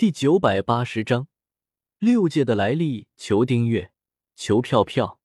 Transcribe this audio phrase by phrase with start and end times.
[0.00, 1.28] 第九百八十章
[1.98, 3.08] 六界的来历。
[3.18, 3.92] 求订阅，
[4.34, 5.20] 求票票。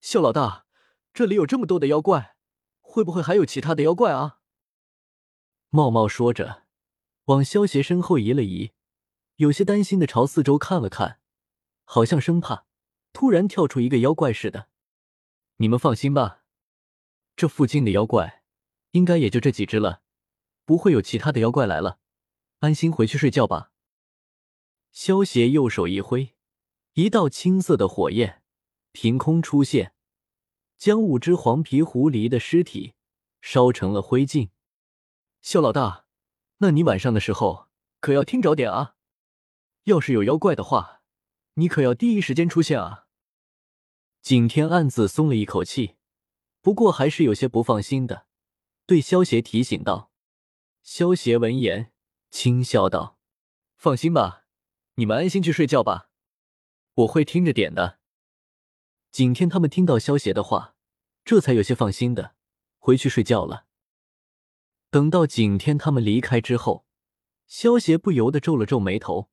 [0.00, 0.66] 肖老大，
[1.12, 2.34] 这里有这么多的妖怪，
[2.80, 4.40] 会不会还有其他的妖怪啊？
[5.70, 6.64] 茂茂说着，
[7.26, 8.72] 往萧邪身后移了移，
[9.36, 11.20] 有些担心的朝四周看了看，
[11.84, 12.66] 好像生怕
[13.12, 14.66] 突然跳出一个妖怪似的。
[15.58, 16.42] 你们放心吧，
[17.36, 18.42] 这附近的妖怪
[18.90, 20.02] 应该也就这几只了，
[20.64, 22.00] 不会有其他的妖怪来了。
[22.58, 23.70] 安心回去睡觉吧。
[24.94, 26.36] 萧邪右手一挥，
[26.92, 28.44] 一道青色的火焰
[28.92, 29.92] 凭空出现，
[30.78, 32.94] 将五只黄皮狐狸的尸体
[33.42, 34.50] 烧成了灰烬。
[35.42, 36.06] 萧老大，
[36.58, 37.66] 那你晚上的时候
[37.98, 38.94] 可要听着点啊！
[39.82, 41.02] 要是有妖怪的话，
[41.54, 43.08] 你可要第一时间出现啊！
[44.22, 45.96] 景天暗自松了一口气，
[46.60, 48.26] 不过还是有些不放心的，
[48.86, 50.12] 对萧邪提醒道。
[50.84, 51.92] 萧邪闻言
[52.30, 53.18] 轻笑道
[53.76, 54.42] ：“放心吧。”
[54.96, 56.08] 你们安心去睡觉吧，
[56.94, 57.98] 我会听着点的。
[59.10, 60.76] 景天他们听到萧邪的话，
[61.24, 62.36] 这才有些放心的
[62.78, 63.66] 回去睡觉了。
[64.90, 66.86] 等到景天他们离开之后，
[67.48, 69.30] 萧邪不由得皱了皱眉头，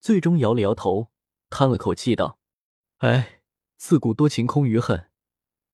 [0.00, 1.10] 最终摇了摇头，
[1.50, 2.38] 叹了口气道
[2.98, 3.42] ：“哎，
[3.76, 5.10] 自古多情空余恨，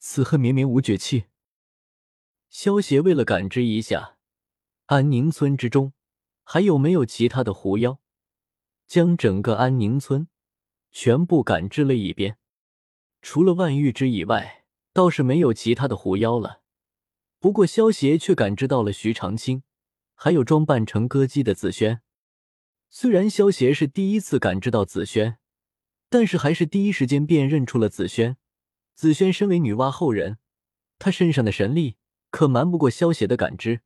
[0.00, 1.27] 此恨绵绵无绝期。”
[2.50, 4.18] 萧邪为了感知一下
[4.86, 5.92] 安宁村之中
[6.42, 8.00] 还有没有其他的狐妖。
[8.92, 10.28] 将整个安宁村
[10.90, 12.36] 全部感知了一遍，
[13.22, 16.60] 除了万玉之以外，倒是没有其他的狐妖了。
[17.38, 19.62] 不过萧邪却感知到了徐长卿，
[20.14, 22.02] 还有装扮成歌姬的紫萱。
[22.90, 25.38] 虽然萧邪是第一次感知到紫萱，
[26.10, 28.36] 但是还是第一时间辨认出了紫萱。
[28.94, 30.36] 紫萱身为女娲后人，
[30.98, 31.96] 她身上的神力
[32.28, 33.80] 可瞒不过萧邪的感知。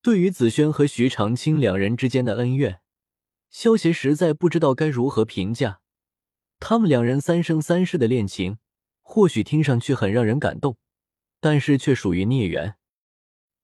[0.00, 2.78] 对于紫萱和徐长卿两人之间的恩怨。
[3.52, 5.82] 萧协实在不知道该如何评价
[6.58, 8.58] 他们两人三生三世的恋情，
[9.02, 10.78] 或许听上去很让人感动，
[11.38, 12.76] 但是却属于孽缘。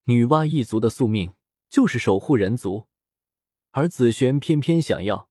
[0.03, 1.33] 女娲一族的宿命
[1.69, 2.87] 就是守护人族，
[3.71, 5.29] 而紫萱偏偏想要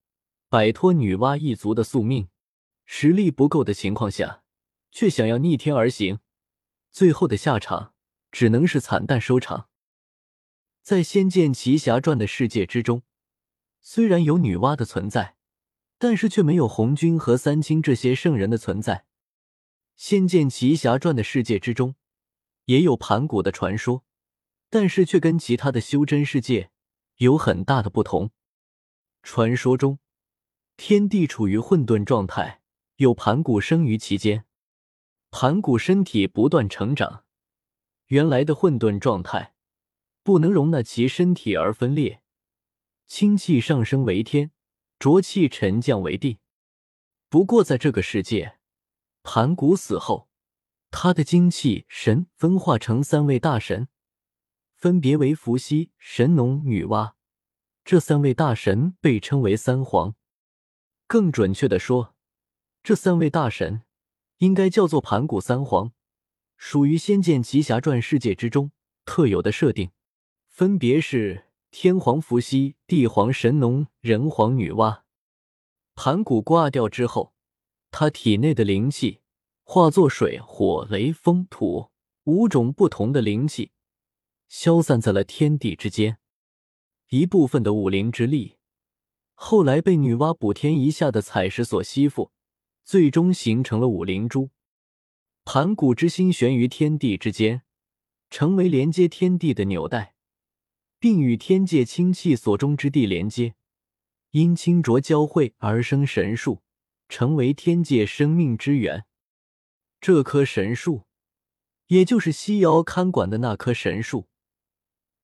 [0.48, 2.28] 摆脱女娲一族的宿命，
[2.84, 4.42] 实力不够的情况下，
[4.90, 6.18] 却想要逆天而行，
[6.90, 7.94] 最后的下场
[8.32, 9.68] 只能是惨淡收场。
[10.82, 13.02] 在《仙剑奇侠传》的世界之中。
[13.80, 15.36] 虽然有女娲的存在，
[15.98, 18.96] 但是却没有红军和三清这些圣人的存在。
[19.96, 21.94] 《仙剑奇侠传》的世界之中，
[22.66, 24.04] 也有盘古的传说，
[24.70, 26.70] 但是却跟其他的修真世界
[27.16, 28.30] 有很大的不同。
[29.22, 29.98] 传说中，
[30.76, 32.60] 天地处于混沌状态，
[32.96, 34.44] 有盘古生于其间。
[35.30, 37.24] 盘古身体不断成长，
[38.06, 39.54] 原来的混沌状态
[40.22, 42.22] 不能容纳其身体而分裂。
[43.08, 44.52] 清气上升为天，
[44.98, 46.38] 浊气沉降为地。
[47.30, 48.58] 不过，在这个世界，
[49.22, 50.28] 盘古死后，
[50.90, 53.88] 他的精气神分化成三位大神，
[54.76, 57.14] 分别为伏羲、神农、女娲。
[57.82, 60.14] 这三位大神被称为三皇。
[61.06, 62.14] 更准确的说，
[62.82, 63.84] 这三位大神
[64.36, 65.92] 应该叫做盘古三皇，
[66.58, 68.72] 属于《仙剑奇侠传》世界之中
[69.06, 69.92] 特有的设定，
[70.46, 71.46] 分别是。
[71.70, 75.02] 天皇伏羲，地皇神农，人皇女娲。
[75.94, 77.34] 盘古挂掉之后，
[77.90, 79.20] 他体内的灵气
[79.64, 81.90] 化作水、火、雷、风、土
[82.24, 83.72] 五种不同的灵气，
[84.48, 86.18] 消散在了天地之间。
[87.08, 88.56] 一部分的武灵之力，
[89.34, 92.32] 后来被女娲补天一下的采石所吸附，
[92.84, 94.50] 最终形成了武灵珠。
[95.44, 97.62] 盘古之心悬于天地之间，
[98.30, 100.14] 成为连接天地的纽带。
[100.98, 103.54] 并与天界清气所中之地连接，
[104.30, 106.62] 因清浊交汇而生神树，
[107.08, 109.06] 成为天界生命之源。
[110.00, 111.06] 这棵神树，
[111.86, 114.28] 也就是西瑶看管的那棵神树。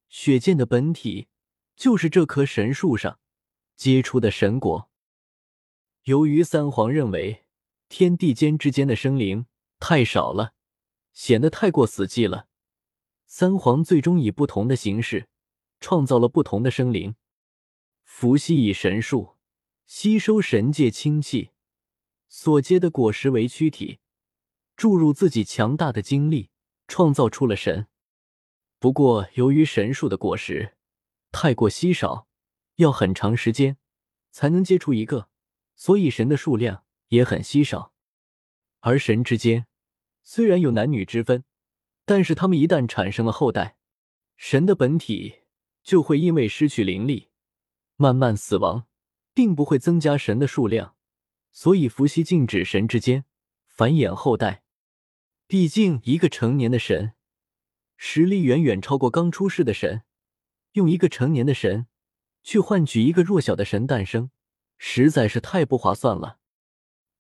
[0.08, 1.28] 雪剑的本体
[1.74, 3.18] 就是这棵神树上
[3.76, 4.88] 结出的神果。
[6.04, 7.44] 由于三皇认为
[7.88, 9.46] 天地间之间的生灵
[9.80, 10.54] 太少了，
[11.12, 12.46] 显得太过死寂了，
[13.26, 15.28] 三皇最终以不同的形式。
[15.84, 17.14] 创造了不同的生灵。
[18.04, 19.34] 伏羲以神树
[19.84, 21.50] 吸收神界清气，
[22.26, 23.98] 所结的果实为躯体，
[24.78, 26.48] 注入自己强大的精力，
[26.88, 27.86] 创造出了神。
[28.78, 30.74] 不过，由于神树的果实
[31.30, 32.28] 太过稀少，
[32.76, 33.76] 要很长时间
[34.30, 35.28] 才能结出一个，
[35.76, 37.92] 所以神的数量也很稀少。
[38.80, 39.66] 而神之间
[40.22, 41.44] 虽然有男女之分，
[42.06, 43.76] 但是他们一旦产生了后代，
[44.38, 45.43] 神的本体。
[45.84, 47.28] 就会因为失去灵力，
[47.96, 48.86] 慢慢死亡，
[49.34, 50.96] 并不会增加神的数量，
[51.52, 53.26] 所以伏羲禁止神之间
[53.68, 54.64] 繁衍后代。
[55.46, 57.12] 毕竟，一个成年的神
[57.98, 60.04] 实力远远超过刚出世的神，
[60.72, 61.86] 用一个成年的神
[62.42, 64.30] 去换取一个弱小的神诞生，
[64.78, 66.38] 实在是太不划算了。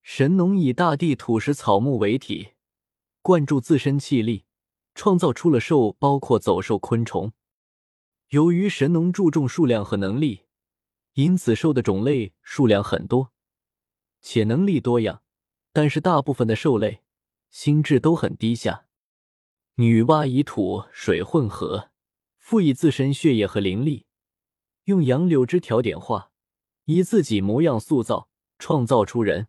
[0.02, 2.54] 神农以大地土石草木为体，
[3.20, 4.46] 灌注自身气力，
[4.94, 7.32] 创造出了兽，包括走兽、昆虫。
[8.28, 10.42] 由于神农注重数量和能力，
[11.14, 13.32] 因此兽的种类数量很多，
[14.20, 15.22] 且能力多样。
[15.72, 17.00] 但是大部分的兽类。
[17.50, 18.88] 心智都很低下。
[19.76, 21.92] 女娲以土水混合，
[22.36, 24.06] 赋予自身血液和灵力，
[24.86, 26.32] 用杨柳枝条点化，
[26.86, 28.28] 以自己模样塑造，
[28.58, 29.46] 创造出人。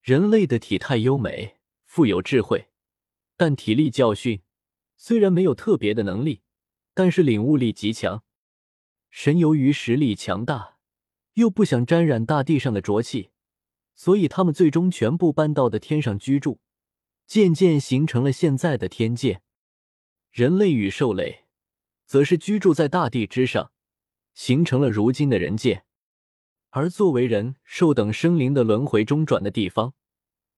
[0.00, 1.56] 人类的体态优美，
[1.86, 2.68] 富有智慧，
[3.36, 4.40] 但体力较逊。
[4.96, 6.42] 虽然没有特别的能力，
[6.98, 8.24] 但是领悟力极强。
[9.08, 10.78] 神由于实力强大，
[11.34, 13.30] 又不想沾染大地上的浊气，
[13.94, 16.58] 所以他们最终全部搬到的天上居住。
[17.24, 19.42] 渐渐形成了现在的天界，
[20.32, 21.44] 人类与兽类
[22.04, 23.70] 则是居住在大地之上，
[24.34, 25.84] 形成了如今的人界。
[26.70, 29.94] 而作为人兽等生灵的轮回中转的地方，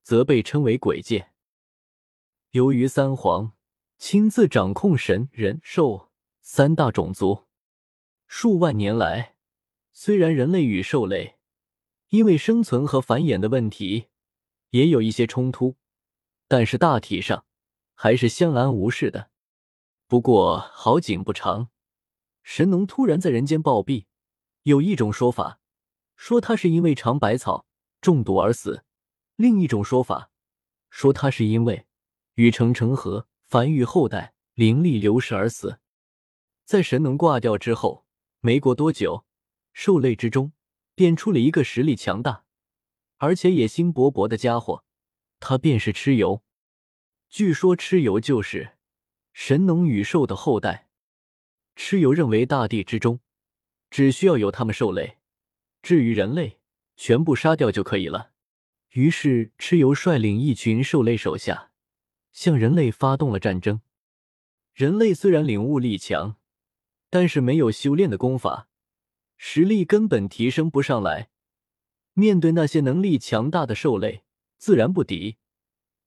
[0.03, 1.33] 则被称为鬼界。
[2.53, 3.53] 由于三皇
[3.99, 6.10] 亲自掌控神、人、兽
[6.41, 7.47] 三大种族，
[8.27, 9.37] 数万年来，
[9.93, 11.39] 虽然人类与兽类
[12.09, 14.09] 因为生存和繁衍的问题
[14.71, 15.77] 也有一些冲突。
[16.49, 17.45] 但是大体上
[17.95, 19.31] 还是相安无事的。
[20.09, 21.69] 不过好景不长，
[22.43, 24.07] 神农突然在人间暴毙。
[24.65, 25.61] 有一种说法
[26.17, 27.67] 说他是因为尝百草
[28.01, 28.83] 中毒而死；
[29.37, 30.33] 另一种说法
[30.89, 31.87] 说他是因为
[32.35, 35.79] 与成成河繁育后代、灵力流失而死。
[36.71, 38.07] 在神农挂掉之后，
[38.39, 39.25] 没过多久，
[39.73, 40.53] 兽类之中
[40.95, 42.45] 便出了一个实力强大，
[43.17, 44.85] 而且野心勃勃的家伙。
[45.41, 46.45] 他便是蚩尤，
[47.29, 48.77] 据说蚩尤就是
[49.33, 50.89] 神农与兽的后代。
[51.75, 53.19] 蚩尤认为大地之中
[53.91, 55.19] 只需要有他们兽类，
[55.83, 56.61] 至于人类，
[56.97, 58.31] 全部杀掉就可以了。
[58.91, 61.73] 于是蚩尤率领一群兽类手下，
[62.31, 63.81] 向人类发动了战争。
[64.73, 66.37] 人类虽然领悟力强，
[67.11, 68.69] 但是没有修炼的功法，
[69.37, 71.29] 实力根本提升不上来。
[72.15, 74.25] 面对那些能力强大的兽类。
[74.61, 75.39] 自然不敌，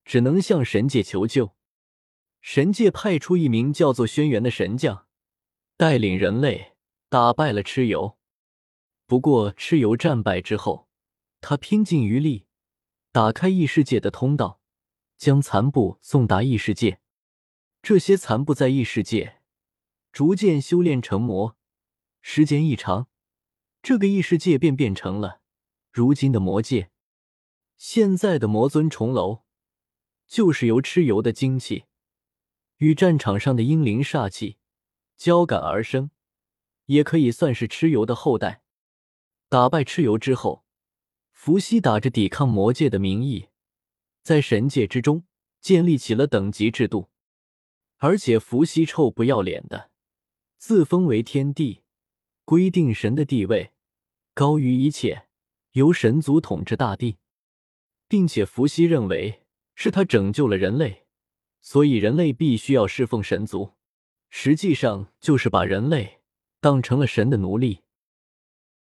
[0.06, 1.56] 只能向神界求救。
[2.40, 5.08] 神界派出一名叫做轩辕的神将，
[5.76, 6.74] 带领人类
[7.10, 8.16] 打败了蚩尤。
[9.08, 10.88] 不过，蚩尤战败之后，
[11.42, 12.46] 他拼尽余力
[13.12, 14.62] 打开异世界的通道，
[15.18, 17.00] 将残部送达异世界。
[17.82, 19.42] 这些残部在异世界
[20.14, 21.58] 逐渐修炼成魔，
[22.22, 23.08] 时间一长，
[23.82, 25.42] 这个异世界便变成了
[25.92, 26.92] 如今的魔界。
[27.78, 29.42] 现在的魔尊重楼，
[30.28, 31.86] 就是由蚩尤的精气
[32.78, 34.58] 与战场上的阴灵煞气
[35.18, 36.12] 交感而生，
[36.86, 38.62] 也可以算是蚩尤的后代。
[39.50, 40.64] 打败蚩尤之后，
[41.32, 43.48] 伏羲打着抵抗魔界的名义，
[44.22, 45.26] 在神界之中
[45.60, 47.10] 建立起了等级制度，
[47.98, 49.90] 而且伏羲臭不要脸的
[50.66, 51.82] 自封为天帝，
[52.46, 53.74] 规定神的地位
[54.34, 55.28] 高于一切，
[55.74, 57.18] 由神族统治大地。
[58.08, 59.44] 并且伏羲认为
[59.76, 61.04] 是他拯救了人类，
[61.60, 63.74] 所以人类必须要侍奉神族，
[64.30, 66.22] 实际上就是把人类
[66.62, 67.83] 当成了神的奴隶。